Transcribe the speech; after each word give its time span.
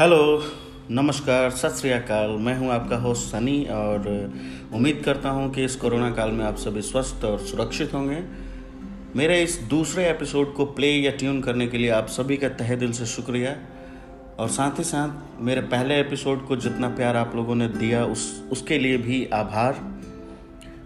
Hello, 0.00 0.42
नमस्कार, 0.90 1.50
सत 1.50 1.68
श्री 1.68 1.90
अकाल। 1.90 2.30
मैं 2.30 2.58
हूँ 2.58 2.70
आपका 2.70 2.96
होस्ट 2.96 3.22
सनी 3.22 3.64
और 3.64 4.32
उम्मीद 4.74 5.02
करता 5.04 5.30
हूँ 5.30 5.54
कि 5.54 5.64
इस 5.64 5.76
कोरोना 5.76 6.10
काल 6.10 6.30
में 6.30 6.44
आप 6.44 6.56
सभी 6.56 6.82
स्वस्थ 6.82 7.24
और 7.24 7.38
सुरक्षित 7.38 7.94
होंगे। 7.94 8.22
मेरे 9.16 9.42
इस 9.42 9.58
दूसरे 9.70 10.10
एपिसोड 10.10 10.54
को 10.54 10.64
प्ले 10.64 10.90
या 10.90 11.10
ट्यून 11.10 11.40
करने 11.40 11.66
के 11.66 11.78
लिए 11.78 11.90
आप 11.90 12.06
सभी 12.06 12.36
का 12.36 12.48
तहे 12.48 12.76
दिल 12.76 12.92
से 12.92 13.06
शुक्रिया। 13.06 13.56
और 14.38 14.48
साथ 14.48 14.78
ही 14.78 14.84
साथ, 14.84 15.42
मेरे 15.42 15.60
पहले 15.60 16.00
एपिसोड 16.00 16.46
को 16.46 16.56
जितना 16.56 16.88
प्यार 16.88 17.16
आप 17.16 17.36
लोगों 17.36 17.54
ने 17.54 17.68
दिया, 17.68 18.04
उस, 18.04 18.44
उसके 18.52 18.78
लिए 18.78 18.96
भी 18.96 19.26
आभार। 19.26 19.98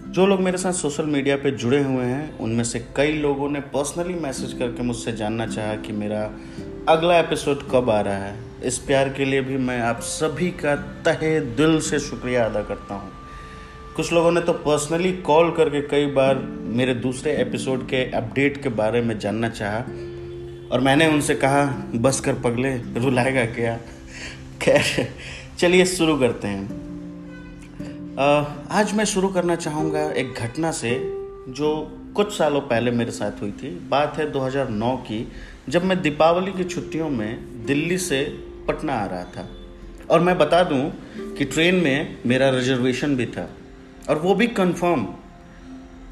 जो 0.08 0.26
लोग 0.26 0.40
मेरे 0.40 0.58
साथ 0.58 0.72
सोशल 0.72 1.04
मीडिया 1.04 1.36
पे 1.36 1.50
जुड़े 1.50 1.82
हुए 1.82 2.04
हैं, 2.04 2.38
उनमें 2.38 2.64
से 2.64 2.88
कई 2.96 3.12
लोगों 3.12 3.50
ने 3.50 3.60
पर्सनली 3.60 4.14
मैसेज 4.14 4.52
करके 4.52 4.82
मुझसे 4.82 5.12
जानना 5.12 5.46
चाहा 5.46 5.74
कि 5.74 5.92
मेरा 5.92 6.30
अगला 6.88 7.18
एपिसोड 7.18 7.70
कब 7.70 7.90
आ 7.90 8.00
रहा 8.00 8.16
है। 8.16 8.51
इस 8.64 8.78
प्यार 8.78 9.08
के 9.08 9.24
लिए 9.24 9.40
भी 9.40 9.56
मैं 9.56 9.80
आप 9.80 10.00
सभी 10.00 10.50
का 10.50 10.74
तहे 10.76 11.40
दिल 11.40 11.80
से 11.80 11.98
शुक्रिया 11.98 12.44
अदा 12.46 12.62
करता 12.62 12.94
हूँ। 12.94 13.10
कुछ 13.96 14.12
लोगों 14.12 14.32
ने 14.32 14.40
तो 14.40 14.52
पर्सनली 14.52 15.12
कॉल 15.12 15.50
करके 15.50 15.80
कई 15.80 16.06
बार 16.06 16.38
मेरे 16.60 16.94
दूसरे 16.94 17.36
एपिसोड 17.36 17.86
के 17.86 18.10
अपडेट 18.10 18.62
के 18.62 18.68
बारे 18.68 19.00
में 19.00 19.18
जानना 19.18 19.48
चाहा, 19.48 19.78
और 20.72 20.80
मैंने 20.80 21.06
उनसे 21.06 21.34
कहा, 21.34 21.64
बस 21.94 22.20
कर 22.20 22.34
पगले, 22.34 22.76
रुलाएगा 22.76 23.44
क्या? 23.44 23.78
खैर, 24.62 25.08
चलिए 25.58 25.84
शुरू 25.86 26.16
करते 26.18 26.48
हैं। 26.48 26.80
आज 28.70 28.92
मैं 28.94 29.04
शुरू 29.04 29.28
करना 29.28 29.56
चाहूँगा 29.56 30.10
एक 30.12 30.34
घटना 30.34 30.70
से 30.70 30.90
जो 31.48 31.98
कुछ 32.16 32.32
सालों 32.38 32.60
पहले 32.60 32.90
मेरे 32.90 33.10
साथ 33.10 33.42
हुई 33.42 33.50
थी। 33.52 33.70
बात 33.88 34.18
है 34.18 34.30
2009 34.32 34.96
की, 34.96 35.32
जब 35.68 35.84
मैं 35.84 36.00
दीपावली 36.02 36.52
की 36.52 36.64
छुट्टियों 36.64 37.08
में 37.10 37.66
दिल्ली 37.66 37.98
से 37.98 38.51
पटना 38.68 38.92
आ 38.92 39.06
रहा 39.06 39.24
था। 39.24 39.48
और 40.10 40.20
मैं 40.20 40.38
बता 40.38 40.62
दूँ 40.62 40.90
कि 41.36 41.44
ट्रेन 41.44 41.74
में 41.74 42.18
मेरा 42.26 42.50
रिजर्वेशन 42.50 43.16
भी 43.16 43.26
था। 43.26 43.48
और 44.10 44.18
वो 44.18 44.34
भी 44.34 44.46
कंफर्म 44.46 45.06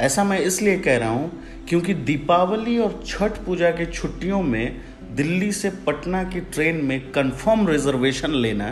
ऐसा 0.00 0.24
मैं 0.24 0.38
इसलिए 0.38 0.78
कह 0.78 0.96
रहा 0.98 1.08
हूँ 1.08 1.42
क्योंकि 1.68 1.94
दीपावली 1.94 2.78
और 2.78 3.02
छठ 3.06 3.32
पूजा 3.38 3.70
की 3.70 3.86
छुट्टियों 3.86 4.42
में 4.42 4.80
दिल्ली 5.16 5.52
से 5.52 5.70
पटना 5.86 6.22
की 6.24 6.40
ट्रेन 6.40 6.76
में 6.76 7.00
कंफर्म 7.12 7.68
रिजर्वेशन 7.68 8.30
लेना 8.30 8.70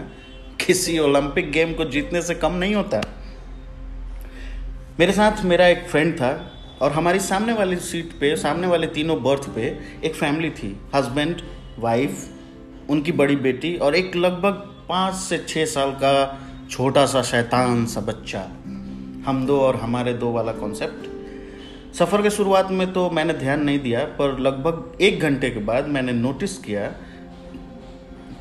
किसी 0.67 0.99
ओलंपिक 0.99 1.51
गेम 1.53 1.73
को 1.75 1.85
जीतने 1.85 2.23
से 2.23 2.35
कम 2.35 2.53
नहीं 2.53 2.75
होता। 2.75 3.01
मेरे 5.01 5.13
साथ 5.13 5.45
मेरा 5.45 5.67
एक 5.67 5.87
फ्रेंड 5.89 6.15
था 6.15 6.31
और 6.83 6.93
हमारी 6.93 7.19
सामने 7.19 7.53
वाली 7.53 7.77
सीट 7.77 8.13
पे, 8.21 8.37
सामने 8.37 8.67
वाले 8.67 8.87
तीनों 8.87 9.23
बर्थ 9.23 9.49
पे 9.51 9.67
एक 10.05 10.15
फैमिली 10.15 10.51
थी। 10.51 10.77
हस्बैंड 10.95 11.43
वाइफ 11.79 12.27
उनकी 12.91 13.13
बड़ी 13.13 13.37
बेटी 13.37 13.75
और 13.77 13.95
एक 13.95 14.17
लगभग 14.17 14.53
पाँच 14.89 15.15
से 15.15 15.39
छः 15.49 15.65
साल 15.65 15.91
का 15.93 16.13
छोटा 16.71 17.05
सा 17.07 17.23
शैतान 17.23 17.85
सा 17.87 18.01
बच्चा। 18.01 18.41
हम 19.27 19.45
दो 19.47 19.61
और 19.61 19.77
हमारे 19.77 20.13
दो 20.15 20.33
वाला 20.33 20.53
कॉन्सेप्ट 20.53 21.07
सफ़र 21.95 22.23
के 22.23 22.31
शुरुआत 22.31 22.71
में 22.71 22.93
तो 22.93 23.09
मैंने 23.11 23.33
ध्यान 23.33 23.63
नहीं 23.63 23.79
दिया, 23.79 24.05
पर 24.05 24.39
लगभग 24.39 25.03
एक 25.03 25.21
घंटे 25.21 25.51
के 25.51 25.61
बाद 25.61 25.89
मैंने 25.89 26.13
नोटिस 26.13 26.57
किया 26.59 26.87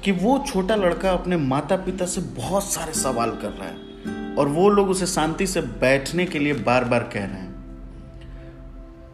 कि 0.04 0.12
वो 0.12 0.38
छोटा 0.48 0.76
लड़का 0.76 1.12
अपने 1.12 1.38
माता 1.38 1.76
पिता 1.76 2.06
से 2.06 2.22
बहुत 2.22 2.64
सारे 2.64 2.94
सवाल 2.94 3.32
कर 3.32 3.50
रहा 3.50 3.68
है 3.68 4.36
और 4.36 4.48
वो 4.48 4.70
लोग 4.70 4.90
उसे 4.90 5.06
शांति 5.06 5.48
से 5.48 5.62
बैठने 5.62 6.26
के 6.26 6.40
लिए 6.40 6.54
बार 6.54 6.84
बार 6.84 7.10
कह 7.14 7.26
रहे 7.26 7.40
हैं। 7.40 7.56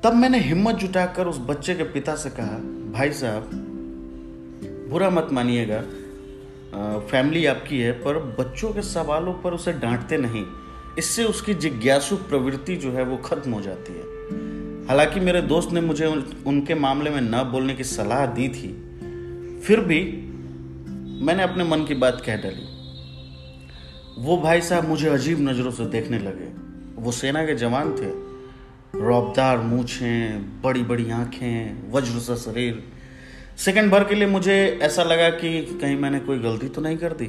तब 0.04 0.14
मैंने 0.14 0.40
हिम्मत 0.40 0.76
जुटाकर 0.76 1.28
उस 1.28 1.38
बच्चे 1.40 1.76
के 1.76 1.84
पिता 1.84 2.16
से 2.16 2.30
कहा, 2.30 2.58
भाई 2.92 3.12
साहब 3.12 3.63
बुरा 4.94 5.10
मत 5.10 5.28
मानिएगा। 5.32 5.82
फैमिली 7.00 7.46
आपकी 7.46 7.80
है 7.80 7.92
पर 7.92 8.18
बच्चों 8.40 8.74
के 8.74 8.82
सवालों 8.82 9.34
पर 9.34 9.54
उसे 9.54 9.72
डांटते 9.72 10.18
नहीं। 10.18 10.46
इससे 10.98 11.24
उसकी 11.24 11.54
जिज्ञासु 11.54 12.16
प्रवृत्ति 12.16 12.76
जो 12.76 12.92
है 12.92 13.04
वो 13.04 13.18
खत्म 13.18 13.52
हो 13.52 13.62
जाती 13.62 13.94
है। 13.94 14.04
हालाँकि 14.88 15.20
मेरे 15.20 15.42
दोस्त 15.42 15.72
ने 15.72 15.82
मुझे 15.82 16.06
उन, 16.06 16.44
उनके 16.48 16.76
मामले 16.76 17.10
में 17.10 17.22
न 17.22 17.44
बोलने 17.44 17.76
की 17.76 17.84
सलाह 17.84 18.26
दी 18.26 18.50
थी। 18.50 18.70
फिर 19.60 19.80
भी 19.80 20.04
मैंने 21.26 21.44
अपने 21.44 21.64
मन 21.64 21.84
की 21.84 21.94
बात 21.94 22.24
कह 22.26 22.38
डाली। 22.38 22.68
वो 24.18 24.38
भाई 24.38 24.62
साहब 24.62 24.88
मुझे 24.88 25.10
अजीब 25.10 25.42
नज़रों 25.42 25.72
से 25.72 25.86
देखने 25.86 26.20
लगे। 26.20 26.50
वो 27.02 27.12
सेना 27.12 27.46
के 27.46 27.56
जवान 27.56 27.94
थे। 27.94 28.34
रौबदार 29.00 29.58
मूछें 29.58 30.42
बड़ी 30.62 30.84
बड़ी 30.84 31.12
आँखें 31.12 31.92
वज्र 31.92 32.20
सा 32.20 32.36
शरीर। 32.36 32.93
सेकंड 33.58 33.92
भर 33.92 34.04
के 34.04 34.16
लिए 34.16 34.28
मुझे 34.28 34.80
ऐसा 34.82 35.04
लगा 35.04 35.30
कि 35.30 35.62
कहीं 35.82 35.96
मैंने 35.98 36.20
कोई 36.20 36.40
गलती 36.40 36.68
तो 36.68 36.82
नहीं 36.82 36.98
कर 36.98 37.14
दी। 37.14 37.26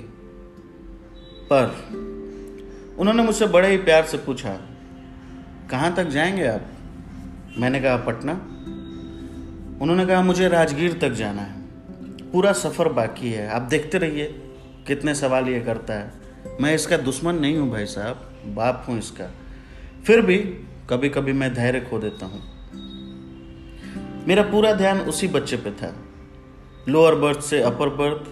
पर 1.53 2.97
उन्होंने 2.99 3.23
मुझसे 3.23 3.47
बड़े 3.47 3.69
ही 3.69 3.77
प्यार 3.77 4.05
से 4.05 4.19
पूछा, 4.19 4.53
कहाँ 5.71 5.95
तक 5.95 6.05
जाएँगे 6.05 6.47
आप? 6.47 6.67
मैंने 7.59 7.81
कहा, 7.81 7.97
पटना। 7.97 8.33
उन्होंने 9.83 10.07
कहा, 10.07 10.23
मुझे 10.23 10.49
राजगीर 10.49 10.99
तक 10.99 11.11
जाना 11.11 11.43
है। 11.43 11.63
पूरा 12.31 12.53
सफ़र 12.53 12.89
बाकी 12.89 13.33
है। 13.33 13.49
आप 13.49 13.63
देखते 13.63 13.99
रहिए 13.99 14.25
कितने 14.87 15.15
सवाल 15.15 15.49
ये 15.49 15.61
करता 15.61 15.95
है। 15.95 16.13
मैं 16.61 16.75
इसका 16.75 16.97
दुश्मन 16.97 17.35
नहीं 17.35 17.57
हूँ 17.57 17.71
भाई 17.71 17.87
साहब, 17.87 18.31
बाप 18.47 18.85
हूँ 18.89 18.99
इसका। 18.99 19.31
फिर 20.07 20.21
भी 20.21 20.39
कभी 20.91 21.09
कभी 21.09 21.33
मैं 21.33 21.55
धैर्य 21.55 21.81
खो 21.81 21.99
देता 21.99 22.27
हूँ। 22.27 22.43
मेरा 24.29 24.43
पूरा 24.43 24.73
ध्यान 24.73 25.01
उसी 25.01 25.29
बच्चे 25.29 25.57
पे 25.57 25.71
था। 25.71 25.95
लोअर 26.89 27.15
बर्थ 27.15 27.41
से 27.41 27.63
अपर 27.63 27.89
बर्थ 27.89 28.23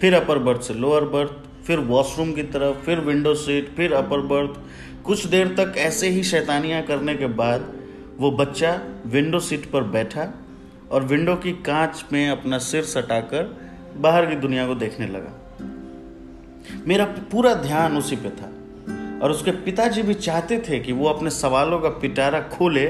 फिर 0.00 0.14
अपर 0.14 0.38
बर्थ 0.38 0.60
से 0.60 0.74
लोअर 0.74 1.04
बर्थ 1.04 1.64
फिर 1.66 1.78
वॉशरूम 1.78 2.32
की 2.32 2.42
तरफ़, 2.42 2.76
फिर 2.76 3.00
विंडो 3.00 3.34
सीट 3.34 3.76
फिर 3.76 3.92
अपर 3.92 4.20
बर्थ 4.20 4.60
कुछ 5.04 5.26
देर 5.26 5.48
तक 5.48 5.74
ऐसे 5.76 6.08
ही 6.08 6.22
शैतानियाँ 6.22 6.82
करने 6.82 7.14
के 7.14 7.26
बाद 7.26 7.72
वो 8.18 8.30
बच्चा 8.30 8.82
विंडो 9.06 9.38
सीट 9.38 9.70
पर 9.70 9.82
बैठा 9.82 10.34
और 10.90 11.02
विंडो 11.02 11.36
की 11.36 11.52
कांच 11.52 12.04
में 12.12 12.28
अपना 12.28 12.58
सिर 12.58 12.82
सटाकर 12.82 13.56
बाहर 13.96 14.26
की 14.26 14.36
दुनिया 14.36 14.66
को 14.66 14.74
देखने 14.74 15.06
लगा। 15.06 15.42
मेरा 16.88 17.04
पूरा 17.04 17.54
ध्यान 17.54 17.96
उसी 17.96 18.16
पे 18.16 18.28
था 18.28 18.46
और 19.22 19.30
उसके 19.30 19.50
पिताजी 19.50 20.02
भी 20.02 20.14
चाहते 20.14 20.58
थे 20.58 20.78
कि 20.78 20.92
वो 20.92 21.08
अपने 21.08 21.30
सवालों 21.30 21.80
का 21.80 21.88
पिटारा 21.88 22.40
खोले 22.40 22.86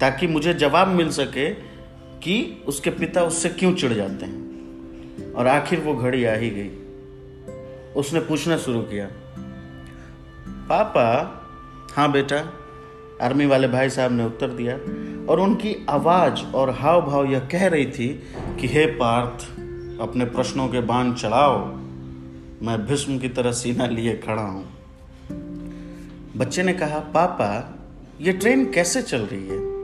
ताकि 0.00 0.26
मुझे 0.26 0.54
जवाब 0.54 0.88
मिल 0.88 1.10
सके 1.10 1.75
कि 2.22 2.64
उसके 2.66 2.90
पिता 2.90 3.22
उससे 3.22 3.48
क्यों 3.48 3.74
चिढ़ 3.74 3.92
जाते 3.92 4.24
हैं? 4.24 4.46
और 5.32 5.46
आखिर 5.46 5.80
वो 5.80 5.94
घड़ी 5.94 6.24
आ 6.24 6.34
ही 6.34 6.50
गई। 6.50 6.70
उसने 7.96 8.20
पूछना 8.20 8.56
शुरू 8.56 8.80
किया, 8.80 9.10
पापा 10.68 11.42
हाँ 11.94 12.12
बेटा, 12.12 12.52
आर्मी 13.22 13.46
वाले 13.46 13.68
भाई 13.68 13.90
साहब 13.90 14.12
ने 14.12 14.24
उत्तर 14.24 14.48
दिया 14.48 14.74
और 15.26 15.40
उनकी 15.40 15.86
आवाज़ 15.90 16.52
और 16.54 16.70
हाव 16.70 17.06
भाव 17.06 17.24
यह 17.24 17.38
कह 17.38 17.66
रही 17.68 17.86
थी 17.86 18.22
कि, 18.60 18.66
हे 18.66 18.86
पार्थ, 18.86 19.46
अपने 20.00 20.24
प्रश्नों 20.24 20.68
के 20.68 20.80
बाण 20.80 21.12
चलाओ। 21.12 21.58
मैं 22.62 22.86
भीष्म 22.86 23.18
की 23.18 23.28
तरह 23.28 23.52
सीना 23.52 23.86
लिए 23.86 24.16
खड़ा 24.16 24.42
हूँ। 24.42 24.72
बच्चे 26.36 26.62
ने 26.62 26.72
कहा, 26.72 26.98
पापा, 26.98 27.78
ये 28.20 28.32
ट्रेन 28.32 28.72
कैसे 28.72 29.02
चल 29.02 29.18
रही 29.18 29.48
है? 29.48 29.75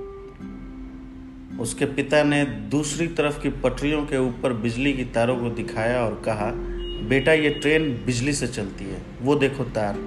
उसके 1.63 1.85
पिता 1.85 2.23
ने 2.23 2.45
दूसरी 2.45 3.07
तरफ़ 3.07 3.41
की 3.41 3.49
पटरियों 3.49 4.07
के 4.07 4.19
ऊपर 4.19 4.53
बिजली 4.53 4.93
की 4.93 5.05
तारों 5.05 5.37
को 5.37 5.51
दिखाया 5.51 6.03
और 6.03 6.23
कहा, 6.25 6.53
बेटा, 7.09 7.33
ये 7.33 7.51
ट्रेन 7.51 8.03
बिजली 8.07 8.33
से 8.33 8.47
चलती 8.47 8.85
है। 8.85 9.03
वो 9.23 9.35
देखो 9.35 9.65
तार। 9.65 9.99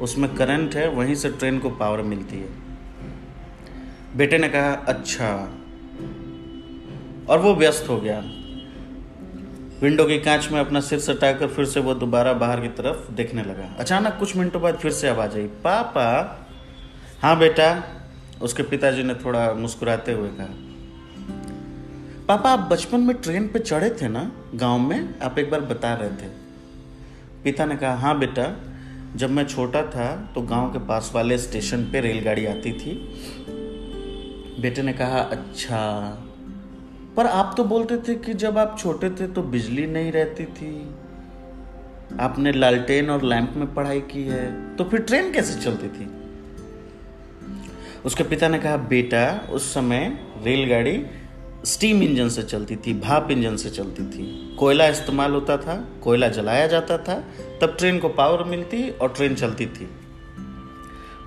उसमें 0.00 0.34
करंट 0.34 0.74
है, 0.74 0.88
वहीं 0.88 1.14
से 1.14 1.28
ट्रेन 1.28 1.58
को 1.58 1.70
पावर 1.70 2.02
मिलती 2.02 2.36
है। 2.36 2.48
बेटे 4.16 4.38
ने 4.38 4.48
कहा 4.48 4.72
अच्छा। 4.72 5.54
और 7.28 7.38
वो 7.38 7.54
व्यस्त 7.54 7.88
हो 7.88 8.00
गया। 8.00 8.20
विंडो 9.82 10.04
की 10.04 10.18
कांच 10.18 10.48
में 10.52 10.60
अपना 10.60 10.80
सिर 10.80 10.98
सटाकर 10.98 11.46
फिर 11.46 11.64
से 11.64 11.80
वो 11.80 11.94
दोबारा 11.94 12.32
बाहर 12.32 12.60
की 12.60 12.68
तरफ़ 12.68 13.12
देखने 13.12 13.42
लगा। 13.42 13.76
अचानक 13.78 14.16
कुछ 14.20 14.36
मिनटों 14.36 14.62
बाद 14.62 14.74
फिर 14.74 14.90
से 14.90 15.08
आवाज़ 15.08 15.36
आई, 15.36 15.46
पापा! 15.46 16.40
हाँ 17.22 17.38
बेटा। 17.38 17.82
उसके 18.42 18.62
पिताजी 18.62 19.02
ने 19.02 19.14
थोड़ा 19.14 19.54
मुस्कुराते 19.54 20.12
हुए 20.12 20.28
कहा 20.28 20.63
पापा, 22.28 22.50
आप 22.50 22.58
बचपन 22.58 23.00
में 23.00 23.16
ट्रेन 23.16 23.46
पे 23.48 23.58
चढ़े 23.58 23.88
थे 23.90 24.08
ना, 24.08 24.20
गाँव 24.54 24.78
में? 24.78 25.18
आप 25.20 25.38
एक 25.38 25.50
बार 25.50 25.60
बता 25.60 25.92
रहे 25.94 26.10
थे। 26.10 26.28
पिता 27.44 27.64
ने 27.64 27.76
कहा 27.76 27.94
हाँ 27.94 28.18
बेटा, 28.18 28.44
जब 29.16 29.30
मैं 29.30 29.46
छोटा 29.46 29.82
था 29.86 30.06
तो 30.34 30.42
गाँव 30.42 30.72
के 30.72 30.78
पास 30.78 31.10
वाले 31.14 31.38
स्टेशन 31.38 31.82
पे 31.84 32.00
रेलगाड़ी 32.00 32.46
आती 32.46 32.72
थी। 32.72 32.94
बेटे 34.60 34.82
ने 34.82 34.92
कहा 34.92 35.18
अच्छा। 35.20 35.80
पर 37.16 37.26
आप 37.26 37.54
तो 37.56 37.64
बोलते 37.64 37.96
थे 37.98 38.14
कि 38.14 38.34
जब 38.34 38.58
आप 38.58 38.76
छोटे 38.78 39.10
थे 39.10 39.26
तो 39.26 39.42
बिजली 39.42 39.86
नहीं 39.86 40.12
रहती 40.12 40.44
थी। 40.44 40.70
आपने 42.20 42.52
लालटेन 42.52 43.10
और 43.10 43.22
लैंप 43.22 43.52
में 43.56 43.74
पढ़ाई 43.74 44.00
की 44.00 44.22
है 44.22 44.76
तो 44.76 44.84
फिर 44.84 45.00
ट्रेन 45.00 45.32
कैसे 45.32 45.60
चलती 45.60 45.88
थी? 45.88 46.08
उसके 48.04 48.24
पिता 48.24 48.48
ने 48.48 48.58
कहा, 48.58 48.76
बेटा, 48.76 49.48
उस 49.50 49.72
समय 49.74 50.18
रेलगाड़ी 50.44 50.96
स्टीम 51.64 52.02
इंजन 52.02 52.28
से 52.28 52.42
चलती 52.42 52.76
थी, 52.76 53.00
भाप 53.00 53.30
इंजन 53.30 53.56
से 53.56 53.70
चलती 53.70 54.06
थी। 54.06 54.56
कोयला 54.58 54.86
इस्तेमाल 54.86 55.32
होता 55.32 55.56
था, 55.56 55.88
कोयला 56.02 56.28
जलाया 56.28 56.66
जाता 56.66 56.98
था, 56.98 57.24
तब 57.60 57.76
ट्रेन 57.78 57.98
को 57.98 58.08
पावर 58.08 58.44
मिलती 58.44 58.90
और 58.90 59.08
ट्रेन 59.08 59.34
चलती 59.34 59.66
थी। 59.66 59.88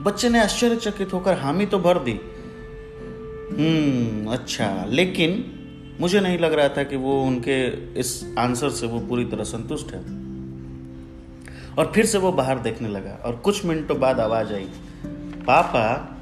बच्चे 0.01 0.29
ने 0.29 0.39
आश्चर्यचकित 0.39 1.13
होकर 1.13 1.33
हामी 1.33 1.65
तो 1.65 1.79
भर 1.79 1.99
दी। 1.99 2.19
हम्म 3.57 4.31
अच्छा 4.31 4.85
लेकिन 4.89 5.53
मुझे 6.01 6.19
नहीं 6.19 6.39
लग 6.39 6.53
रहा 6.53 6.69
था 6.69 6.83
कि 6.83 6.95
वो 6.95 7.23
उनके 7.23 7.67
इस 7.99 8.35
आंसर 8.39 8.69
से 8.69 8.87
वो 8.87 8.99
पूरी 8.99 9.25
तरह 9.25 9.43
संतुष्ट 9.43 9.91
है। 9.91 9.99
और 11.77 11.91
फिर 11.95 12.05
से 12.05 12.17
वो 12.17 12.31
बाहर 12.31 12.59
देखने 12.59 12.89
लगा 12.89 13.11
और 13.25 13.35
कुछ 13.35 13.65
मिनटों 13.65 13.99
बाद 13.99 14.19
आवाज़ 14.19 14.53
आई। 14.53 14.69
पापा, 15.47 16.17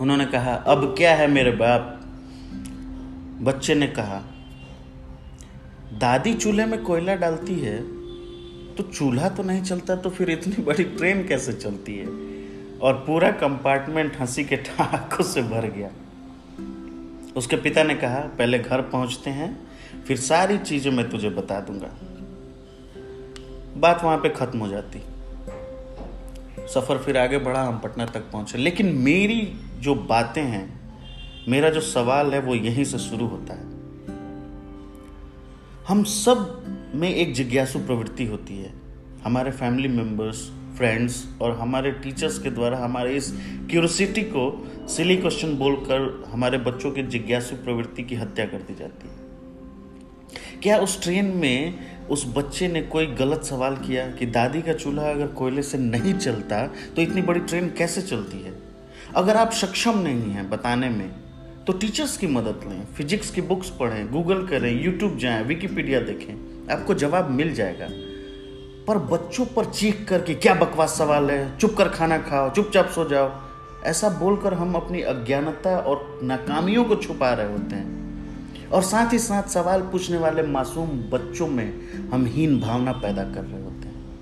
उन्होंने 0.00 0.26
कहा, 0.26 0.54
अब 0.54 0.94
क्या 0.98 1.14
है 1.14 1.26
मेरे 1.26 1.50
बाप? 1.50 1.99
बच्चे 3.40 3.74
ने 3.74 3.86
कहा, 3.86 4.22
दादी 5.98 6.34
चूल्हे 6.34 6.66
में 6.66 6.82
कोयला 6.82 7.14
डालती 7.14 7.54
है 7.54 7.78
तो 8.74 8.82
चूल्हा 8.82 9.28
तो 9.28 9.42
नहीं 9.42 9.62
चलता 9.62 9.96
तो 9.96 10.10
फिर 10.10 10.30
इतनी 10.30 10.62
बड़ी 10.64 10.84
ट्रेन 10.84 11.26
कैसे 11.28 11.52
चलती 11.52 11.96
है? 11.98 12.06
और 12.78 12.94
पूरा 13.06 13.30
कंपार्टमेंट 13.30 14.20
हँसी 14.20 14.44
के 14.44 14.56
ठहाकों 14.56 15.24
से 15.24 15.42
भर 15.42 15.66
गया। 15.66 15.90
उसके 17.36 17.56
पिता 17.56 17.82
ने 17.82 17.94
कहा, 17.94 18.20
पहले 18.20 18.58
घर 18.58 18.80
पहुँचते 18.80 19.30
हैं, 19.30 19.68
फिर 20.06 20.16
सारी 20.16 20.58
चीज़ें 20.58 20.92
मैं 20.92 21.10
तुझे 21.10 21.30
बता 21.30 21.60
दूँगा। 21.60 21.90
बात 23.80 24.04
वहाँ 24.04 24.18
पे 24.18 24.28
खत्म 24.28 24.58
हो 24.58 24.68
जाती। 24.68 24.98
सफ़र 26.68 26.98
फिर 26.98 27.18
आगे 27.18 27.38
बढ़ा, 27.38 27.62
हम 27.62 27.78
पटना 27.78 28.06
तक 28.06 28.20
पहुँचे। 28.20 28.58
लेकिन 28.58 28.86
मेरी 28.86 29.60
जो 29.78 29.94
बातें 29.94 30.42
हैं 30.42 30.79
मेरा 31.48 31.70
जो 31.70 31.80
सवाल 31.80 32.32
है 32.34 32.40
वो 32.40 32.54
यहीं 32.54 32.84
से 32.84 32.98
शुरू 32.98 33.26
होता 33.26 33.54
है। 33.54 33.64
हम 35.88 36.04
सब 36.04 36.64
में 36.94 37.14
एक 37.14 37.34
जिज्ञासु 37.34 37.78
प्रवृत्ति 37.78 38.26
होती 38.26 38.58
है। 38.58 38.72
हमारे 39.24 39.50
फैमिली 39.50 39.88
मेंबर्स 39.88 40.50
फ्रेंड्स 40.76 41.26
और 41.42 41.58
हमारे 41.58 41.90
टीचर्स 41.90 42.38
के 42.38 42.50
द्वारा 42.50 42.78
हमारे 42.78 43.16
इस 43.16 43.32
क्यूरसिटी 43.70 44.22
को 44.22 44.72
सिली 44.88 45.16
क्वेश्चन 45.16 45.56
बोलकर 45.56 46.24
हमारे 46.28 46.58
बच्चों 46.58 46.90
की 46.90 47.02
जिज्ञासु 47.02 47.56
प्रवृत्ति 47.56 48.02
की 48.02 48.14
हत्या 48.14 48.46
कर 48.46 48.58
दी 48.58 48.74
जाती 48.74 49.08
है। 49.08 49.14
क्या 50.62 50.78
उस 50.78 51.02
ट्रेन 51.02 51.24
में 51.24 51.74
उस 52.06 52.24
बच्चे 52.36 52.68
ने 52.68 52.82
कोई 52.82 53.06
गलत 53.06 53.44
सवाल 53.44 53.76
किया 53.76 54.10
कि 54.10 54.26
दादी 54.26 54.62
का 54.62 54.72
चूल्हा 54.72 55.10
अगर 55.10 55.26
कोयले 55.26 55.62
से 55.62 55.78
नहीं 55.78 56.14
चलता 56.14 56.66
तो 56.66 57.02
इतनी 57.02 57.22
बड़ी 57.22 57.40
ट्रेन 57.40 57.68
कैसे 57.68 58.02
चलती 58.02 58.38
है? 58.38 58.58
अगर 59.16 59.36
आप 59.36 59.52
सक्षम 59.52 59.98
नहीं 59.98 60.30
हैं 60.30 60.50
बताने 60.50 60.88
में 60.88 61.10
तो 61.70 61.78
टीचर्स 61.78 62.16
की 62.16 62.26
मदद 62.26 62.60
लें 62.68 62.86
फिजिक्स 62.96 63.30
की 63.30 63.40
बुक्स 63.40 63.70
पढ़ें 63.70 64.12
गूगल 64.12 64.46
करें 64.46 64.84
यूट्यूब 64.84 65.18
जाएँ 65.18 65.44
विकीपीडिया 65.44 66.00
देखें, 66.00 66.32
आपको 66.72 66.94
जवाब 66.94 67.30
मिल 67.30 67.54
जाएगा। 67.54 67.86
पर 68.86 68.98
बच्चों 68.98 69.46
पर 69.46 69.64
चीख 69.64 70.04
कर 70.08 70.20
कि 70.20 70.34
क्या 70.34 70.54
बकवास 70.54 70.98
सवाल 70.98 71.30
है? 71.30 71.58
चुप 71.58 71.74
कर 71.78 71.88
खाना 71.88 72.18
खाओ, 72.18 72.50
चुपचाप 72.50 72.88
सो 72.88 73.08
जाओ। 73.08 73.30
ऐसा 73.84 74.08
बोलकर 74.08 74.54
हम 74.54 74.74
अपनी 74.74 75.02
अज्ञानता 75.02 75.78
और 75.78 76.20
नाकामियों 76.22 76.84
को 76.84 76.96
छुपा 76.96 77.32
रहे 77.32 77.52
होते 77.52 77.76
हैं। 77.76 78.68
और 78.68 78.82
साथ 78.82 79.12
ही 79.12 79.18
साथ 79.18 79.42
सवाल 79.42 79.80
पूछने 79.80 80.18
वाले 80.18 80.42
मासूम 80.42 80.88
बच्चों 80.88 81.48
में 81.48 81.72
हम 82.08 82.26
हीन 82.26 82.60
भावना 82.60 82.92
पैदा 82.92 83.22
कर 83.22 83.44
रहे 83.44 83.62
होते 83.64 83.88
हैं। 83.88 84.20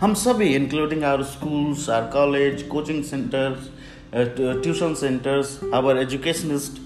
हम 0.00 0.14
सभी 0.14 0.54
including 0.54 1.04
our 1.04 1.22
schools 1.22 1.90
our 1.90 2.10
college 2.10 2.62
coaching 2.62 3.04
centres 3.04 3.70
tuition 4.14 4.94
centres 4.94 5.60
our 5.74 5.98
educationist 5.98 6.80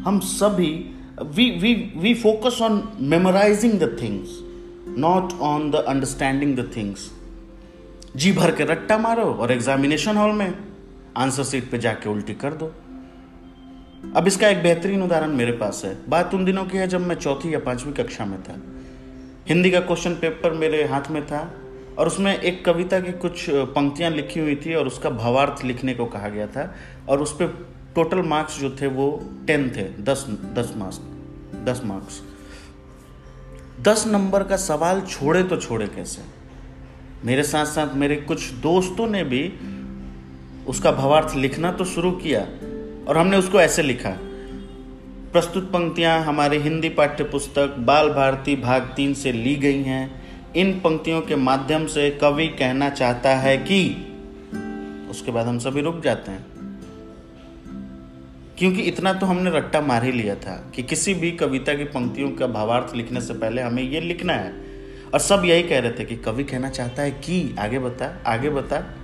हम 0.00 0.18
सभी 0.20 0.68
we 1.36 1.48
we 1.50 1.72
we 1.96 2.14
focus 2.14 2.60
on 2.62 2.82
memorising 3.00 3.72
the 3.80 3.96
things 4.02 4.38
not 4.98 5.32
on 5.40 5.70
the 5.70 5.74
understanding 5.74 6.56
the 6.56 6.70
things 6.76 7.10
जी 8.16 8.32
भर 8.32 8.54
के 8.54 8.64
रट्टा 8.64 8.98
मारो 8.98 9.24
और 9.24 9.52
एग्जामिनेशन 9.52 10.16
हॉल 10.16 10.32
में 10.32 10.54
आंसर 11.16 11.42
सीट 11.42 11.70
पे 11.70 11.78
जाके 11.78 12.08
उल्टी 12.08 12.34
कर 12.34 12.52
दो। 12.52 12.72
अब 14.16 14.26
इसका 14.26 14.48
एक 14.48 14.62
बेहतरीन 14.62 15.02
उदाहरण 15.02 15.32
मेरे 15.32 15.52
पास 15.52 15.82
है। 15.84 15.96
बात 16.08 16.34
उन 16.34 16.44
दिनों 16.44 16.64
की 16.64 16.78
है 16.78 16.86
जब 16.88 17.00
मैं 17.00 17.16
चौथी 17.16 17.54
या 17.54 17.58
पांचवी 17.58 17.92
कक्षा 17.92 18.24
में 18.24 18.42
था। 18.42 18.54
हिंदी 19.48 19.70
का 19.70 19.80
क्वेश्चन 19.80 20.14
पेपर 20.14 20.52
मेरे 20.52 20.84
हाथ 20.84 21.10
में 21.10 21.26
था। 21.26 21.42
और 21.98 22.06
उसमें 22.06 22.38
एक 22.38 22.64
कविता 22.64 23.00
की 23.00 23.12
कुछ 23.12 23.46
पंक्तियाँ 23.50 24.10
लिखी 24.10 24.40
हुई 24.40 24.56
थी 24.56 24.74
और 24.74 24.86
उसका 24.86 25.10
भावार्थ 25.10 25.64
लिखने 25.64 25.94
को 25.94 26.06
कहा 26.06 26.28
गया 26.28 26.46
था 26.46 26.74
और 27.08 27.22
उस 27.22 27.32
पर 27.32 27.66
टोटल 27.94 28.22
मार्क्स 28.22 28.60
जो 28.60 28.70
थे 28.70 28.86
वो 28.86 29.28
टेन 29.46 29.70
थे, 29.70 29.82
दस 29.82 30.26
दस 30.54 30.72
मार्क्स 30.76 31.00
दस 31.64 31.80
मार्क्स 31.84 32.22
दस 33.80 34.06
नंबर 34.06 34.42
का 34.42 34.56
सवाल 34.56 35.00
छोड़े 35.00 35.42
तो 35.42 35.56
छोड़े 35.56 35.86
कैसे? 35.86 36.22
मेरे 37.24 37.42
साथ 37.42 37.66
साथ 37.66 37.94
मेरे 37.94 38.16
कुछ 38.16 38.50
दोस्तों 38.50 39.06
ने 39.06 39.24
भी 39.24 39.52
उसका 40.66 40.92
भावार्थ 40.92 41.36
लिखना 41.36 41.72
तो 41.72 41.84
शुरू 41.84 42.10
किया 42.12 42.40
और 43.08 43.18
हमने 43.18 43.36
उसको 43.36 43.60
ऐसे 43.60 43.82
लिखा। 43.82 44.16
प्रस्तुत 45.32 45.70
पंक्तियाँ 45.70 46.20
हमारे 46.20 46.58
हिंदी 46.58 46.88
पाठ्य 46.88 47.24
पुस्तक 47.24 47.76
बाल 47.78 48.10
भारती 48.10 48.56
भाग 48.56 48.92
तीन 48.96 49.14
से 49.14 49.32
ली 49.32 49.56
गई 49.56 49.82
हैं। 49.82 50.21
इन 50.56 50.72
पंक्तियों 50.72 51.22
के 51.22 51.36
माध्यम 51.36 51.86
से 51.86 52.10
कवि 52.10 52.46
कहना 52.46 52.90
चाहता 52.90 53.30
है 53.30 53.58
कि, 53.58 53.96
उसके 55.10 55.32
बाद 55.32 55.46
हम 55.46 55.58
सभी 55.58 55.80
रुक 55.80 56.02
जाते 56.02 56.30
हैं। 56.30 56.46
क्योंकि 58.58 58.82
इतना 58.82 59.12
तो 59.12 59.26
हमने 59.26 59.50
रट्टा 59.50 59.80
मार 59.80 60.04
ही 60.04 60.12
लिया 60.12 60.34
था 60.34 60.72
कि 60.74 60.82
किसी 60.82 61.14
भी 61.14 61.32
कविता 61.32 61.74
की 61.74 61.84
पंक्तियों 61.84 62.30
का 62.30 62.46
भावार्थ 62.46 62.96
लिखने 62.96 63.20
से 63.20 63.34
पहले 63.34 63.62
हमें 63.62 63.82
ये 63.82 64.00
लिखना 64.00 64.32
है। 64.32 64.52
और 65.14 65.18
सब 65.18 65.42
यही 65.44 65.62
कह 65.62 65.80
रहे 65.80 65.92
थे 65.92 66.04
कि 66.04 66.16
कवि 66.16 66.44
कहना 66.44 66.70
चाहता 66.70 67.02
है 67.02 67.10
कि, 67.10 67.56
आगे 67.58 67.78
बता 67.78 68.22
आगे 68.26 68.50
बता। 68.50 68.94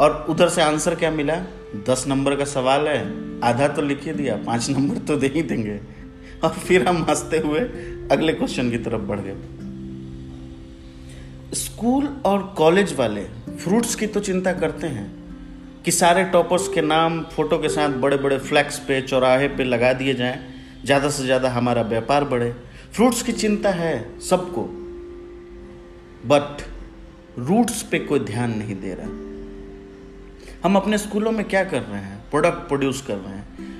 और 0.00 0.26
उधर 0.28 0.48
से 0.48 0.62
आंसर 0.62 0.94
क्या 0.94 1.10
मिला? 1.10 1.36
दस 1.88 2.04
नंबर 2.08 2.36
का 2.36 2.44
सवाल 2.44 2.88
है। 2.88 3.14
आधा 3.40 3.68
तो 3.68 3.82
लिख 3.82 4.04
ही 4.04 4.12
दिया, 4.12 4.36
पाँच 4.36 4.70
नंबर 4.70 4.98
तो 4.98 5.16
दे 5.16 5.26
ही 5.26 5.42
देंगे। 5.42 5.93
और 6.44 6.50
फिर 6.50 6.86
हम 6.88 7.04
हँसते 7.08 7.38
हुए 7.38 7.60
अगले 8.12 8.32
क्वेश्चन 8.32 8.70
की 8.70 8.78
तरफ़ 8.78 9.02
बढ़ 9.02 9.20
गए। 9.20 9.36
स्कूल 11.54 12.08
और 12.26 12.42
कॉलेज 12.58 12.92
वाले 12.98 13.24
फ्रूट्स 13.48 13.94
की 13.94 14.06
तो 14.06 14.20
चिंता 14.20 14.52
करते 14.52 14.86
हैं 14.86 15.06
कि 15.84 15.90
सारे 15.90 16.24
टॉपर्स 16.24 16.68
के 16.68 16.82
नाम 16.82 17.20
फ़ोटो 17.32 17.58
के 17.58 17.68
साथ 17.68 17.90
बड़े 18.00 18.16
बड़े 18.16 18.38
फ्लैक्स 18.40 18.78
पे 18.78 19.00
चौराहे 19.02 19.48
पे 19.48 19.64
लगा 19.64 19.92
दिए 19.92 20.14
जाएँ, 20.14 20.38
ज़्यादा 20.84 21.10
से 21.10 21.24
ज़्यादा 21.24 21.50
हमारा 21.50 21.82
व्यापार 21.82 22.24
बढ़े। 22.24 22.50
फ्रूट्स 22.92 23.22
की 23.22 23.32
चिंता 23.32 23.70
है 23.70 24.20
सबको 24.20 24.62
बट 26.28 26.62
रूट्स 27.40 27.82
पे 27.82 27.98
कोई 27.98 28.18
ध्यान 28.22 28.50
नहीं 28.58 28.74
दे 28.76 28.94
रहा। 28.94 29.08
हम 30.64 30.76
अपने 30.76 30.98
स्कूलों 30.98 31.32
में 31.32 31.44
क्या 31.44 31.64
कर 31.64 31.82
रहे 31.82 32.00
हैं? 32.00 32.18
प्रोडक्ट 32.30 32.68
प्रोड्यूस 32.68 33.00
कर 33.02 33.16
रहे 33.16 33.34
हैं। 33.34 33.73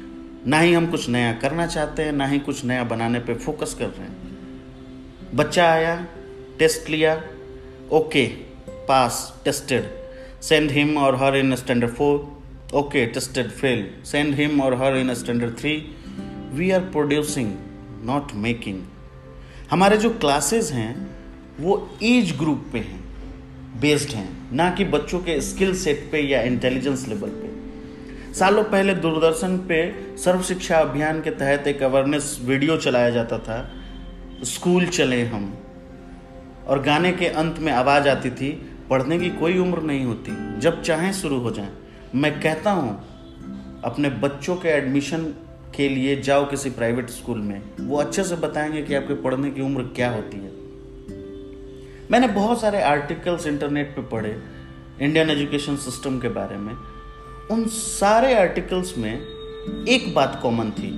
ना 0.46 0.58
ही 0.58 0.72
हम 0.72 0.86
कुछ 0.86 1.08
नया 1.08 1.32
करना 1.32 1.66
चाहते 1.66 2.02
हैं, 2.02 2.12
ना 2.12 2.26
ही 2.26 2.38
कुछ 2.38 2.64
नया 2.64 2.84
बनाने 2.84 3.18
पे 3.18 3.34
फोकस 3.34 3.74
कर 3.74 3.86
रहे 3.86 4.02
हैं। 4.02 5.36
बच्चा 5.36 5.72
आया 5.72 6.06
टेस्ट 6.58 6.90
लिया 6.90 7.22
okay 7.92 8.26
pass 8.88 9.42
tested 9.44 9.84
send 10.42 10.70
him 10.70 10.98
or 10.98 11.16
her 11.16 11.36
in 11.36 11.56
standard 11.56 11.90
four 11.90 12.42
okay 12.74 13.06
tested 13.06 13.50
fail 13.50 13.86
send 14.04 14.34
him 14.34 14.60
or 14.60 14.74
her 14.74 14.96
in 14.96 15.14
standard 15.14 15.58
three 15.58 15.76
we 16.52 16.70
are 16.70 16.80
producing 16.80 17.54
not 18.02 18.32
making 18.34 18.82
हमारे 19.70 19.96
जो 19.96 20.10
क्लासेस 20.10 20.72
हैं, 20.72 21.10
वो 21.60 21.98
एज 22.02 22.36
ग्रुप 22.38 22.68
पे 22.72 22.78
हैं 22.78 23.02
बेस्ड 23.80 24.10
हैं। 24.10 24.56
ना 24.56 24.70
कि 24.70 24.84
बच्चों 24.84 25.18
के 25.18 25.40
स्किल 25.40 25.74
सेट 25.76 26.08
पे 26.12 26.20
या 26.20 26.42
इंटेलिजेंस 26.42 27.08
लेवल 27.08 27.28
पे। 27.28 27.53
सालों 28.38 28.64
पहले 28.64 28.94
दूरदर्शन 28.94 29.58
पे 29.58 29.94
सर्व 30.16 30.42
शिक्षा 30.42 30.78
अभियान 30.78 31.22
के 31.22 31.30
तहत 31.30 31.66
एक 31.66 31.82
अवेयरनेस 31.82 32.40
वीडियो 32.44 32.76
चलाया 32.76 33.10
जाता 33.10 33.38
था, 33.38 33.70
स्कूल 34.42 34.86
चले 34.86 35.22
हम। 35.22 35.54
और 36.66 36.82
गाने 36.82 37.12
के 37.12 37.26
अंत 37.26 37.58
में 37.58 37.72
आवाज़ 37.72 38.08
आती 38.08 38.30
थी, 38.30 38.70
पढ़ने 38.90 39.18
की 39.18 39.30
कोई 39.30 39.58
उम्र 39.58 39.82
नहीं 39.82 40.04
होती, 40.04 40.60
जब 40.60 40.82
चाहें 40.82 41.12
शुरू 41.12 41.38
हो 41.38 41.50
जाए। 41.50 41.68
मैं 42.14 42.40
कहता 42.40 42.70
हूँ, 42.70 43.04
अपने 43.84 44.08
बच्चों 44.08 44.56
के 44.56 44.68
एडमिशन 44.68 45.34
के 45.76 45.88
लिए 45.88 46.22
जाओ 46.22 46.50
किसी 46.50 46.70
प्राइवेट 46.70 47.10
स्कूल 47.10 47.38
में। 47.38 47.62
वो 47.80 47.96
अच्छे 47.96 48.24
से 48.24 48.36
बताएँगे 48.36 48.82
कि 48.82 48.94
आपके 48.94 49.14
पढ़ने 49.14 49.50
की 49.50 49.62
उम्र 49.62 49.82
क्या 49.82 50.10
होती 50.10 50.36
है। 50.36 50.52
मैंने 52.10 52.28
बहुत 52.28 52.60
सारे 52.60 52.82
आर्टिकल्स 52.82 53.46
इंटरनेट 53.46 53.96
पे 53.96 54.02
पढ़े 54.02 54.38
इंडियन 55.00 55.30
एजुकेशन 55.30 55.76
सिस्टम 55.76 56.18
के 56.18 56.28
बारे 56.28 56.56
में। 56.56 56.74
उन 57.50 57.64
सारे 57.66 58.34
आर्टिकल्स 58.34 58.98
में 58.98 59.20
एक 59.88 60.14
बात 60.14 60.40
कॉमन 60.42 60.70
थी। 60.70 60.90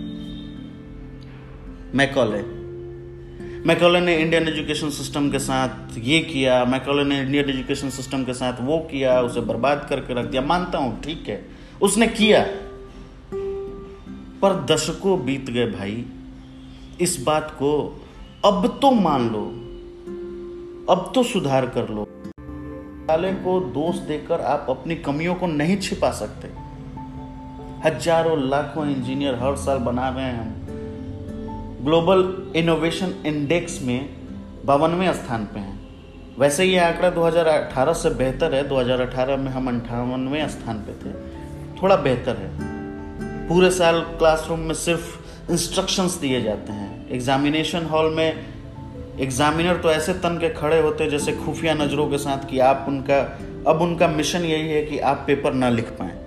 मैकॉले। 1.97 2.43
मैकॉले 3.67 4.01
ने 4.01 4.17
इंडियन 4.17 4.49
एजुकेशन 4.49 4.91
सिस्टम 4.91 5.31
के 5.31 5.39
साथ 5.39 5.99
ये 5.99 6.21
किया, 6.21 6.65
मैकॉले 6.65 7.05
ने 7.05 7.21
इंडियन 7.21 7.51
एजुकेशन 7.51 7.91
सिस्टम 7.91 8.25
के 8.25 8.33
साथ 8.35 8.53
वो 8.61 8.79
किया, 8.79 9.21
उसे 9.21 9.41
बर्बाद 9.41 9.87
करके 9.91 10.15
रख 10.15 10.25
दिया। 10.25 10.43
मानता 10.43 10.79
हूँ, 10.79 11.03
ठीक 11.03 11.29
है। 11.29 11.49
उसने 11.83 12.07
किया। 12.07 12.47
पर 14.43 14.67
दशकों 14.71 15.25
बीत 15.25 15.51
गए 15.51 15.67
भाई। 15.67 16.05
इस 17.01 17.23
बात 17.23 17.51
को 17.51 18.03
अब 18.45 18.79
तो 18.83 18.91
मान 18.91 19.31
लो, 19.31 19.45
अब 20.95 21.13
तो 21.15 21.23
सुधार 21.23 21.67
कर 21.67 21.89
लो। 21.89 22.16
साले 23.07 23.33
को 23.33 23.59
दोष 23.61 23.97
देकर 23.97 24.41
आप 24.41 24.67
अपनी 24.71 24.95
कमियों 24.97 25.35
को 25.35 25.47
नहीं 25.47 25.77
छिपा 25.81 26.11
सकते। 26.11 26.49
हज़ारों 27.85 28.39
लाखों 28.49 28.87
इंजीनियर 28.87 29.35
हर 29.35 29.57
साल 29.57 29.79
बना 29.79 30.09
रहे 30.09 30.25
हैं 30.25 31.85
ग्लोबल 31.85 32.53
इनोवेशन 32.57 33.15
इंडेक्स 33.27 33.83
में 33.83 34.09
बावनवे 34.65 35.13
स्थान 35.15 35.45
पे 35.45 35.61
हैं। 35.61 35.79
वैसे 36.39 36.65
ये 36.65 36.79
आंकड़ा 36.79 37.11
2018 37.11 37.93
से 37.93 38.11
बेहतर 38.11 38.55
है। 38.55 38.69
2018 38.69 39.37
में 39.37 39.51
हम 39.53 39.69
अंठावनवे 39.69 40.49
स्थान 40.49 40.79
पे 40.79 40.93
थे। 40.93 41.15
थोड़ा 41.83 41.97
बेहतर 41.97 42.37
है। 42.37 42.51
पूरे 43.49 43.71
साल 43.71 44.01
क्लासरूम 44.01 44.61
में 44.61 44.75
सिर्फ़ 44.75 45.53
इंस्ट्रक्शंस 45.53 46.15
दिए 46.15 46.43
जाते 46.43 46.73
हैं। 46.73 47.09
एग्जामिनेशन 47.11 47.87
हॉल 47.87 48.15
में 48.15 48.56
एग्जामिनर 49.21 49.77
तो 49.77 49.91
ऐसे 49.91 50.13
तन 50.15 50.37
के 50.39 50.49
खड़े 50.49 50.81
होते 50.81 51.09
जैसे 51.11 51.33
खुफिया 51.35 51.75
नज़रों 51.75 52.09
के 52.09 52.19
साथ 52.19 52.49
कि 52.51 52.59
आप 52.59 52.85
उनका, 52.89 53.19
अब 53.67 53.81
उनका 53.83 54.09
मिशन 54.09 54.45
यही 54.45 54.69
है 54.69 54.83
कि 54.85 54.99
आप 55.01 55.23
पेपर 55.27 55.53
ना 55.53 55.69
लिख 55.69 55.91
पाए। 55.91 56.25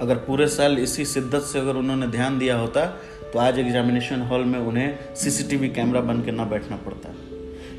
अगर 0.00 0.16
पूरे 0.16 0.46
साल 0.48 0.78
इसी 0.78 1.04
शिद्दत 1.04 1.42
से 1.42 1.58
अगर 1.58 1.76
उन्होंने 1.76 2.06
ध्यान 2.06 2.38
दिया 2.38 2.56
होता 2.56 2.84
तो 3.32 3.38
आज 3.38 3.58
एग्जामिनेशन 3.58 4.20
हॉल 4.20 4.44
में 4.44 4.58
उन्हें 4.58 5.14
सीसीटीवी 5.16 5.68
कैमरा 5.68 6.00
बन 6.00 6.22
के 6.22 6.30
ना 6.30 6.44
बैठना 6.44 6.76
पड़ता। 6.76 7.14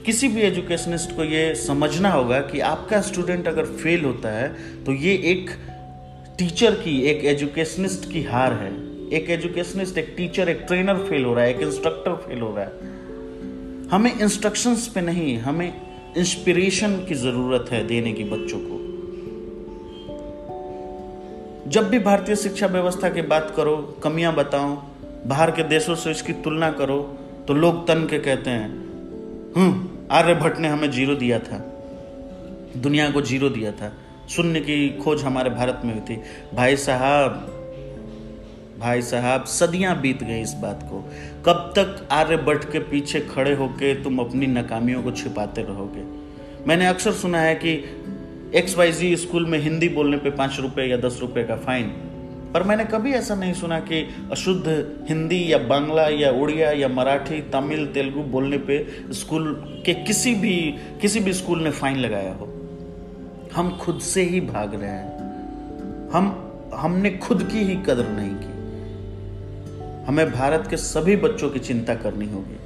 किसी 0.06 0.28
भी 0.28 0.42
एजुकेशनिस्ट 0.42 1.16
को 1.16 1.24
ये 1.24 1.54
समझना 1.56 2.10
होगा 2.10 2.40
कि 2.42 2.60
आपका 2.60 3.02
स्टूडेंट 3.02 3.48
अगर 3.48 3.66
फेल 3.66 4.06
होता 4.06 4.30
है 4.30 4.48
तो 4.86 4.94
ये 4.94 5.14
एक 5.32 5.50
टीचर 6.38 6.76
की, 6.76 7.00
एक 7.02 7.26
एजुकेशनिस्ट 7.26 8.12
की 8.12 8.24
हार 8.24 8.54
है। 8.54 8.72
एक 9.12 9.30
एजुकेशनिस्ट 9.30 9.98
एक 9.98 10.14
टीचर 10.18 10.50
एक 10.50 10.64
ट्रेनर 10.68 10.98
फेल 11.10 11.26
हो 11.26 11.34
रहा 11.34 11.44
है, 11.44 11.54
एक 11.56 11.62
इंस्ट्रक्टर 11.62 12.16
फेल 12.18 12.42
हो 12.42 12.56
रहा 12.56 12.66
है। 12.66 13.00
हमें 13.92 14.20
इंस्ट्रक्शंस 14.20 14.88
पे 14.88 15.02
नहीं, 15.02 15.38
हमें 15.38 15.82
इंस्पिरेशन 16.18 16.94
की 17.06 17.16
ज़रूरत 17.16 17.66
है 17.72 17.88
देने 17.88 18.12
की 18.14 18.24
बच्चों 18.24 18.60
को। 18.62 18.80
जब 21.70 21.90
भी 21.90 22.00
भारतीय 22.00 22.36
शिक्षा 22.36 22.68
व्यवस्था 22.68 23.10
की 23.10 23.22
बात 23.22 23.54
करो, 23.56 23.76
कमियाँ 24.04 24.34
बताओ, 24.36 24.76
बाहर 25.28 25.52
के 25.52 25.64
देशों 25.64 25.96
से 25.96 26.12
इसकी 26.12 26.34
तुलना 26.34 26.72
करो 26.72 27.02
तो 27.48 27.54
लोग 27.54 27.88
तन 27.88 28.06
के 28.06 28.20
कहते 28.20 28.50
हैं 28.50 28.70
हम्म 29.56 29.88
आर्यभट्ट 30.12 30.60
ने 30.60 30.68
हमें 30.68 30.92
ज़ीरो 30.92 31.16
दिया 31.16 31.40
था। 31.40 31.58
दुनिया 32.78 33.10
को 33.12 33.22
ज़ीरो 33.22 33.50
दिया 33.50 33.72
था। 33.72 33.92
शून्य 34.30 34.60
की 34.60 34.90
खोज 34.98 35.24
हमारे 35.24 35.50
भारत 35.50 35.82
में 35.86 35.94
हुई 35.94 36.02
थी। 36.02 36.22
भाई 36.56 36.76
साहब 36.78 37.51
भाई 38.82 39.02
साहब, 39.02 39.46
सदियाँ 39.46 40.02
बीत 40.02 40.24
गई 40.24 40.42
इस 40.42 40.54
बात 40.54 40.80
को। 40.84 41.10
कब 41.46 41.74
तक 41.78 42.08
आर्यभट्ट 42.12 42.72
के 42.72 42.80
पीछे 42.80 43.20
खड़े 43.20 43.54
होके 43.54 44.04
तुम 44.04 44.20
अपनी 44.20 44.48
नाकामियों 44.48 45.04
को 45.04 45.12
छिपाते 45.12 45.62
रहोगे? 45.62 46.04
मैंने 46.68 46.88
अक्सर 46.88 47.12
सुना 47.12 47.40
है 47.40 47.56
कि 47.56 47.72
एक्स 48.56 48.78
वाई 48.78 48.92
जी 48.92 49.16
स्कूल 49.16 49.46
में 49.46 49.60
हिंदी 49.60 49.90
बोलने 49.90 50.18
पे 50.18 50.30
पाँच 50.30 50.58
रुपये 50.60 50.86
या 50.86 50.98
दस 50.98 51.18
रुपये 51.22 51.44
का 51.44 51.56
फाइन 51.56 51.88
पर 52.54 52.64
मैंने 52.64 52.86
कभी 52.86 53.12
ऐसा 53.12 53.36
नहीं 53.36 53.54
सुना 53.54 53.80
कि 53.80 54.10
अशुद्ध 54.32 54.92
हिंदी 55.10 55.54
या 55.54 55.58
बांग्ला 55.58 56.08
या 56.08 56.32
उड़िया 56.32 56.72
या 56.72 56.88
मराठी, 56.88 57.42
तमिल, 57.42 57.88
तेलुगु 57.88 58.22
बोलने 58.22 58.58
पे 58.58 58.88
स्कूल 59.12 59.64
के 59.86 59.94
किसी 59.94 60.36
भी 60.36 60.76
किसी 61.02 61.20
भी 61.20 61.34
स्कूल 61.34 61.64
ने 61.64 61.72
फाइन 61.72 61.98
लगाया 61.98 62.34
हो। 62.34 62.70
हम 63.56 63.78
खुद 63.78 64.00
से 64.00 64.24
ही 64.24 64.42
भाग 64.42 64.82
रहे 64.82 64.90
हैं। 64.90 65.22
हम, 66.10 66.52
हमने 66.74 67.10
खुद 67.12 67.50
की 67.52 67.60
ही 67.60 67.76
कदर 67.76 68.10
नहीं 68.10 68.30
की। 68.30 68.51
हमें 70.08 70.32
भारत 70.32 70.68
के 70.70 70.78
सभी 70.78 71.16
बच्चों 71.16 71.50
की 71.50 71.60
चिंता 71.60 71.96
करनी 71.96 72.26
होगी। 72.26 72.58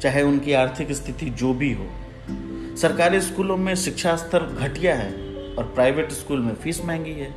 चाहे 0.00 0.22
उनकी 0.22 0.52
आर्थिक 0.52 0.92
स्थिति 0.92 1.30
जो 1.30 1.54
भी 1.54 1.72
हो। 1.72 1.86
सरकारी 2.76 3.20
स्कूलों 3.20 3.56
में 3.56 3.74
शिक्षा 3.74 4.16
स्तर 4.16 4.42
घटिया 4.42 4.94
है 4.94 5.12
और 5.54 5.72
प्राइवेट 5.74 6.12
स्कूल 6.12 6.40
में 6.40 6.54
फ़ीस 6.54 6.84
महँगी 6.84 7.10
है। 7.10 7.34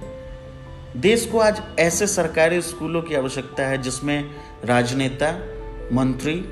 देश 0.98 1.26
को 1.26 1.40
आज 1.40 1.62
ऐसे 1.80 2.08
सरकारी 2.08 2.62
स्कूलों 2.62 3.02
की 3.02 3.16
आवश्यकता 3.16 3.68
है 3.68 3.78
जिसमें 3.78 4.26
राजनेता, 4.66 5.32
मंत्री, 5.94 6.46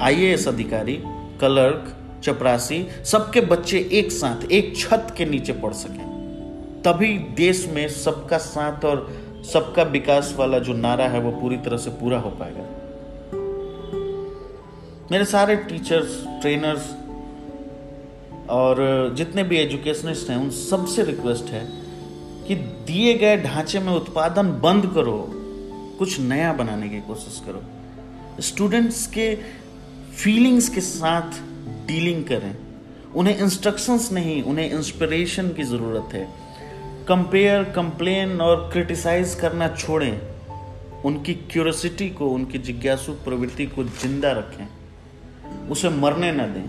आईएएस 0.00 0.48
अधिकारी, 0.48 1.02
क्लर्क, 1.40 1.96
चपरासी 2.24 2.86
सबके 3.04 3.40
बच्चे 3.40 3.88
एक 3.92 4.12
साथ, 4.12 4.44
एक 4.44 4.76
छत 4.76 5.14
के 5.16 5.24
नीचे 5.24 5.52
पढ़ 5.52 5.72
सकें। 5.72 6.14
तभी 6.84 7.18
देश 7.18 7.68
में 7.68 7.88
सबका 7.88 8.38
साथ 8.38 8.84
और 8.84 9.23
सबका 9.52 9.82
विकास 9.82 10.34
वाला 10.38 10.58
जो 10.58 10.72
नारा 10.72 11.08
है 11.08 11.20
वो 11.20 11.30
पूरी 11.30 11.56
तरह 11.56 11.76
से 11.76 11.90
पूरा 11.90 12.18
हो 12.18 12.30
पाएगा। 12.30 12.62
मेरे 15.12 15.24
सारे 15.24 15.56
टीचर्स 15.56 16.22
ट्रेनर्स 16.40 16.90
और 18.50 18.76
जितने 19.16 19.42
भी 19.42 19.56
एजुकेशनिस्ट 19.56 20.30
हैं, 20.30 20.36
उन 20.36 20.50
सबसे 20.50 21.02
रिक्वेस्ट 21.02 21.44
है 21.44 21.68
कि 22.48 22.54
दिए 22.54 23.14
गए 23.14 23.36
ढांचे 23.36 23.78
में 23.78 23.92
उत्पादन 23.92 24.50
बंद 24.62 24.86
करो, 24.94 25.30
कुछ 25.98 26.20
नया 26.20 26.52
बनाने 26.52 26.88
की 26.88 27.00
कोशिश 27.00 27.42
करो। 27.46 27.62
स्टूडेंट्स 28.42 29.06
के 29.06 29.34
फीलिंग्स 30.14 30.68
के 30.68 30.80
साथ 30.80 31.40
डीलिंग 31.86 32.24
करें। 32.24 32.56
उन्हें 33.14 33.38
इंस्ट्रक्शंस 33.38 34.12
नहीं, 34.12 34.42
उन्हें 34.42 34.70
इंस्पिरेशन 34.70 35.48
की 35.48 35.62
ज़रूरत 35.62 36.14
है। 36.14 36.28
कंपेयर 37.08 37.64
कंप्लेन 37.64 38.40
और 38.40 38.70
क्रिटिसाइज 38.72 39.34
करना 39.34 39.68
छोड़ें। 39.68 40.20
उनकी 41.04 41.34
क्यूरसिटी 41.34 42.10
को, 42.10 42.28
उनकी 42.28 42.58
जिज्ञासु 42.58 43.12
प्रवृत्ति 43.12 43.66
को 43.66 43.84
ज़िंदा 43.84 44.32
रखें। 44.32 45.68
उसे 45.68 45.88
मरने 45.88 46.32
न 46.32 46.36
दें, 46.36 46.68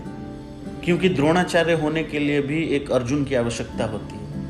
क्योंकि 0.84 1.08
द्रोणाचार्य 1.08 1.72
होने 1.72 2.04
के 2.04 2.18
लिए 2.18 2.40
भी 2.40 2.62
एक 2.62 2.90
अर्जुन 2.90 3.24
की 3.24 3.34
आवश्यकता 3.34 3.84
होती 3.84 4.14
है। 4.14 4.44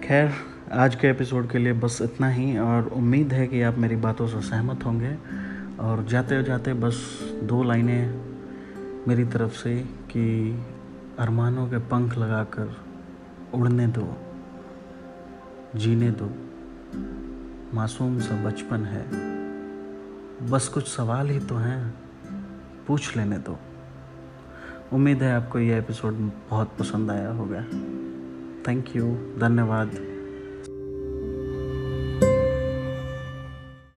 खैर, 0.00 0.32
आज 0.72 0.94
के 0.94 1.08
एपिसोड 1.08 1.50
के 1.50 1.58
लिए 1.58 1.72
बस 1.72 1.98
इतना 2.02 2.28
ही, 2.28 2.58
और 2.58 2.86
उम्मीद 2.86 3.32
है 3.32 3.46
कि 3.46 3.62
आप 3.62 3.78
मेरी 3.78 3.96
बातों 3.96 4.28
से 4.28 4.40
सहमत 4.40 4.84
होंगे। 4.84 5.14
और 5.80 6.06
जाते 6.06 6.42
जाते 6.42 6.74
बस 6.74 7.20
दो 7.42 7.62
लाइनें 7.62 8.14
मेरी 9.08 9.24
तरफ़ 9.24 9.52
से 9.52 9.76
कि 9.80 10.58
अरमानों 11.18 11.66
के 11.66 11.78
पंख 11.78 12.18
लगाकर 12.18 12.76
उड़ने 13.54 13.86
दो। 13.86 14.25
जीने 15.76 16.10
दो। 16.10 16.30
मासूम 17.76 18.18
सा 18.18 18.44
बचपन 18.44 18.84
है। 18.84 19.06
बस 20.50 20.68
कुछ 20.68 20.88
सवाल 20.88 21.28
ही 21.28 21.38
तो 21.38 21.54
हैं। 21.54 21.94
पूछ 22.86 23.16
लेने 23.16 23.38
दो। 23.38 23.58
उम्मीद 24.92 25.22
है 25.22 25.32
आपको 25.32 25.58
यह 25.58 25.76
एपिसोड 25.76 26.14
बहुत 26.50 26.72
पसंद 26.78 27.10
आया 27.10 27.30
होगा। 27.30 27.60
थैंक 28.68 28.96
यू 28.96 29.04
धन्यवाद। 29.38 30.15